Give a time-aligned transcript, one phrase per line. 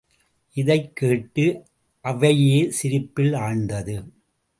[0.53, 1.65] இதைக் கேட்டு
[2.01, 4.03] அவையே சிரிப்பில் ஆழ்ந்தது.